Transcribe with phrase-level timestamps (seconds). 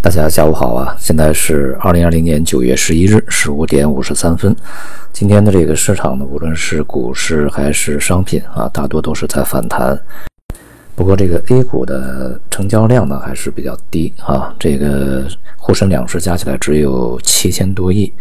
[0.00, 0.94] 大家下午好啊！
[0.96, 4.54] 现在是二零二零年九月十一日十五点五十三分。
[5.12, 10.00] 今天的这个市场呢，无论是股市还是商品啊，大多都是在反弹。
[10.94, 15.26] 不过这个 A 股的成交量呢还是比较低啊，这个
[15.56, 18.12] 沪深两市加起来只有七千多亿，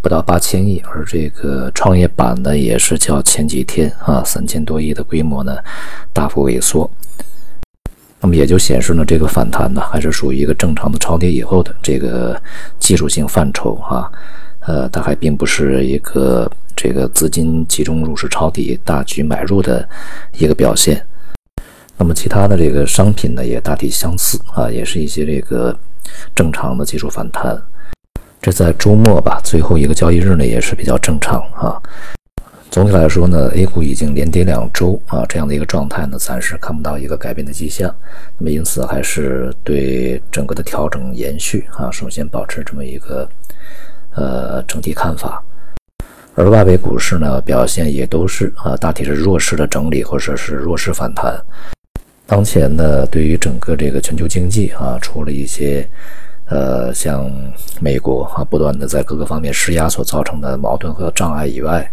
[0.00, 0.80] 不到八千亿。
[0.86, 5.56] 而这个创业板呢，也是较前几天啊三千多亿的规模呢
[6.12, 6.88] 大幅萎缩。
[8.24, 12.34] 那么也就显示呢，这个反弹呢，还是属于一个正常的超跌以后的这个
[12.78, 14.10] 技术性范畴啊，
[14.60, 19.86] 呃，它还并不是一个这个资金集中入市抄底、大举买入的
[20.38, 21.06] 一个表现。
[21.98, 25.78] 那么其他的这个商品呢，也大体相似啊，也是一些这个
[26.34, 27.54] 正常的技术反弹。
[28.40, 31.76] 这在周末吧，最后一个交易日呢，也是比较正常啊。
[32.74, 37.88] 总体来说呢，A 股已经连跌两周啊，这样的一个状态呢，暂时看不到一个改变的迹象。
[38.36, 43.28] 那么因此还是对整个的调整延续啊，首先保持这么一个
[44.16, 45.40] 呃整体看法。
[46.34, 51.40] 而外围股市呢，表现也都是啊，大体是弱势的整理或者是弱势反弹。
[52.26, 55.88] 当前呢，对于整个这个全球经济啊，除了一些。
[56.46, 57.30] 呃，像
[57.80, 61.90] 美国啊，不断的在各个方面施压所造成的矛盾和障碍以外，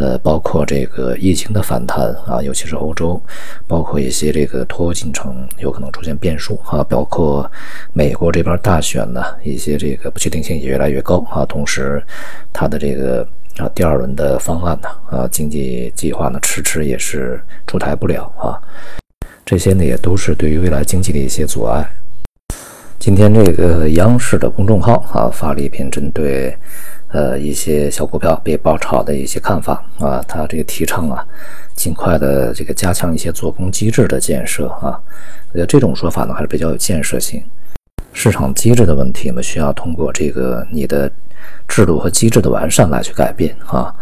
[0.00, 3.20] 呃，包括这个疫情的反弹啊，尤其是欧洲，
[3.66, 7.50] 包括一些这个脱欧进程有可能出现变数啊，包括
[7.92, 12.02] 美国这边大选呢，一些这个不确定性也越来越高啊，同时
[12.50, 13.28] 它的这个
[13.58, 18.56] 啊第二轮的方案呢啊经济计划呢迟迟也是出台不了啊，
[19.44, 21.86] 这些呢也都是对于未来经济的一些阻碍。
[22.98, 26.56] 今天这个央视的公众号啊发了一篇针对，
[27.12, 31.24] 呃一些小股票被爆炒的一些看法啊，他这个提倡啊，
[31.74, 34.98] 尽快的这个加强一些做空机制的建设啊，
[35.50, 37.42] 我觉得这种说法呢还是比较有建设性。
[38.12, 41.10] 市场机制的问题呢，需要通过这个你的
[41.68, 43.94] 制度和机制的完善来去改变啊。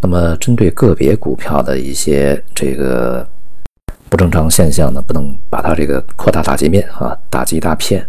[0.00, 3.26] 那么针对个别股票的一些这个。
[4.08, 8.06] 不正常现象呢，不能把它这个扩大打击面啊，打击一大片。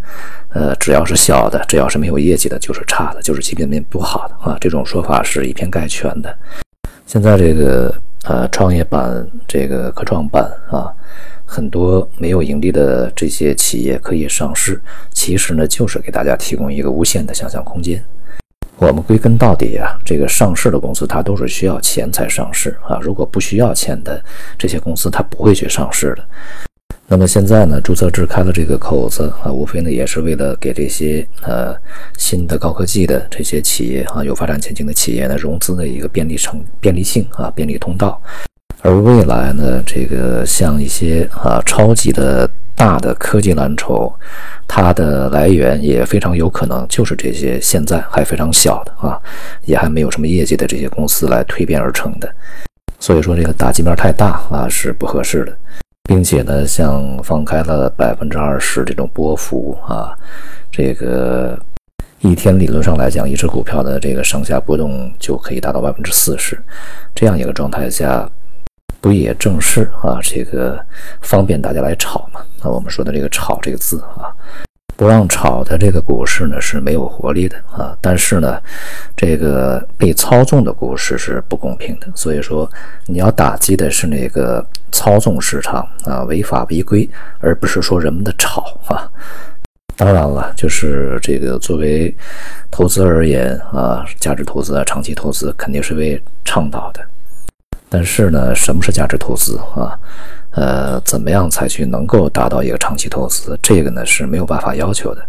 [0.50, 4.56] 呃，只要是小的，只要是没有业绩的，就是差的，就是基本面不好的啊。
[4.60, 6.34] 这种说法是以偏概全的。
[7.06, 7.94] 现在这个
[8.24, 10.92] 呃创业板、这个科创板啊，
[11.44, 14.80] 很多没有盈利的这些企业可以上市，
[15.12, 18.02] 其实呢就是给大家提供一个无限的想象空间。
[18.76, 22.98] 我们归根到底啊，这个上市的公司它都是需要钱才上市啊。
[23.02, 24.22] 如果不需要钱的
[24.56, 26.24] 这些公司，它不会去上市的。
[27.10, 31.74] 那么现在呢，注册制开了这个口子啊，无非呢也是为了给这些呃
[32.18, 38.20] 新的高科技的这些企业啊，有发展前景的企业呢融资的一个便利成便利性啊，便利通道。
[38.82, 44.12] 而未来呢，这个像一些啊超级的大的科技蓝筹。
[44.70, 49.18] 它的来源也非常有可能就是这些现在还非常小的啊，
[49.64, 52.30] 也还没有什么业绩的这些公司来蜕变而成的。
[53.00, 55.58] 所以说这个打击面太大啊是不合适的，
[56.08, 60.16] 并且呢，像放开了百分之二十这种波幅啊，
[60.72, 61.60] 这个
[62.20, 66.58] 一天理论上来讲，一只股票的这个上下波动就可以达到百分之四十，
[67.14, 68.26] 这样一个状态下。
[69.00, 70.84] 不也正是啊，这个
[71.20, 72.40] 方便大家来炒嘛？
[72.64, 74.34] 那我们说的这个“炒”这个字啊，
[74.98, 77.96] 不让炒的这个股市呢是没有活力的啊。
[78.00, 78.60] 但是呢，
[79.16, 82.08] 这个被操纵的股市是不公平的。
[82.16, 82.68] 所以说，
[83.06, 89.08] 你要打击的是那个操纵市场啊、违法违规，而不是说人们的炒啊。
[89.94, 92.12] 当然了，就是这个作为
[92.68, 97.00] 投资而言啊，价值投资啊、长期投资肯定是为倡导的。
[97.88, 99.96] 但是呢，什么是价值投资啊？
[100.52, 103.58] 呃，怎么样才去能够达到一个长期投资？
[103.62, 105.22] 这个呢是没有办法要求的。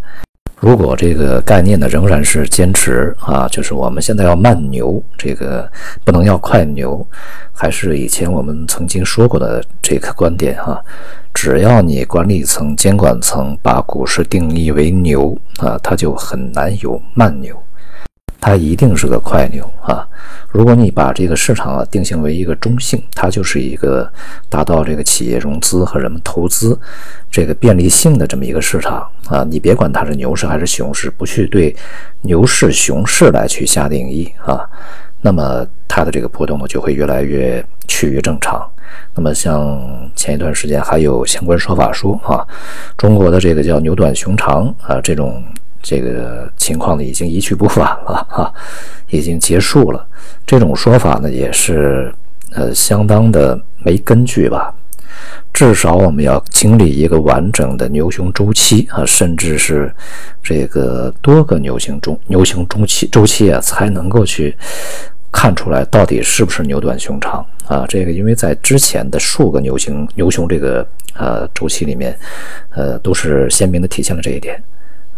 [0.62, 5.70] 如果这个概念呢仍然是坚持啊，就是我们现在要慢牛，这个
[6.04, 7.06] 不能要快牛，
[7.54, 10.82] 还是以前我们曾经说过的这个观点哈？
[11.34, 17.56] 只要你管理层、监管层把股市定义为牛啊，它就很难有慢牛。
[18.42, 20.08] 它一定是个快牛啊！
[20.50, 24.10] 如果你把这个市场啊定性为一个中性，它就是一个
[24.48, 26.80] 达到这个企业融资和人们投资
[27.30, 29.44] 这个便利性的这么一个市场啊！
[29.44, 31.76] 你别管它是牛市还是熊市，不去对
[32.22, 34.66] 牛市、熊市来去下定义啊，
[35.22, 38.66] 那么它的这个波动呢就会越来越趋于正常。
[39.14, 42.48] 那么像前一段时间还有相关说法说啊，
[42.98, 45.44] 中国的这个叫牛短熊长啊这种。
[45.82, 48.54] 这个情况呢，已经一去不返了哈，
[49.10, 50.06] 已经结束了。
[50.46, 52.14] 这种说法呢，也是
[52.52, 54.74] 呃相当的没根据吧。
[55.52, 59.94] 至少我们要经历一个完整的牛熊周期啊，甚至是
[60.42, 64.56] 这个多个牛熊中牛熊周期周期啊，才能够去
[65.32, 67.86] 看出来到底是不是牛短熊长啊。
[67.90, 72.18] 这个因为在之前的数个牛熊牛熊这个呃周期里面，
[72.70, 74.62] 呃都是鲜明的体现了这一点。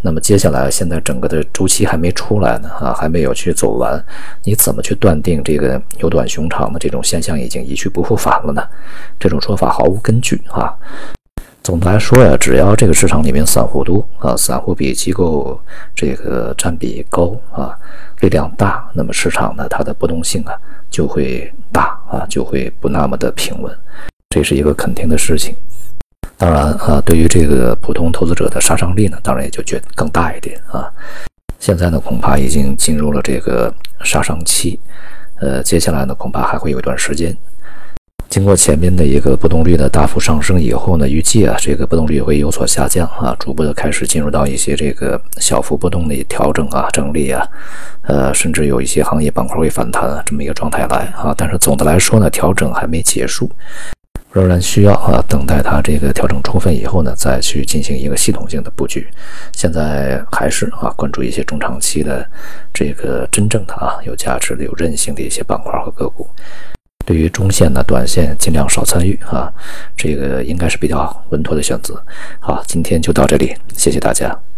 [0.04, 4.04] 那么接下来，现在整个的周期还没出来呢，啊，还没有去走完，
[4.42, 8.62] 你怎么去断定这个牛短熊长的这种现象已经一去不复返了呢？
[9.20, 10.74] 这种说法毫无根据啊。
[11.62, 15.56] 总的来说呀，只要这个市场里面散户多啊，散户比机构
[15.94, 17.72] 这个占比高啊，
[18.18, 20.52] 力量大，那么市场呢，它的波动性啊
[20.90, 23.72] 就会大啊，就会不那么的平稳，
[24.30, 25.54] 这是一个肯定的事情。
[26.42, 30.90] 当然啊，对于这个普通投资者的杀伤力呢，当然也就觉更大一点啊。
[31.60, 33.72] 现在呢，恐怕已经进入了这个
[34.02, 34.76] 杀伤期，
[35.36, 37.32] 呃，接下来呢，恐怕还会有一段时间。
[38.28, 47.46] 经过前面的一个波动率的大幅上升以后呢，预计啊，这个波动率会有所下降啊，逐步的开始进入到一些这个小幅波动的调整啊、整理啊，
[48.02, 51.32] 呃，甚至有一些行业板块会反弹啊，这么一个状态来啊。
[51.38, 53.48] 但是总的来说呢，调整还没结束。
[54.32, 59.06] 仍然需要啊，等待它这个调整充分以后呢，再去进行一个系统性的布局。
[59.52, 62.26] 现在还是啊，关注一些中长期的
[62.72, 66.26] 这个真正的啊有价值的、有韧性的一些板块和个股。
[67.04, 69.52] 对于中线呢、短线尽量少参与啊，
[69.96, 72.02] 这个应该是比较稳妥的选择。
[72.40, 74.51] 好，今天就到这里，谢谢大家。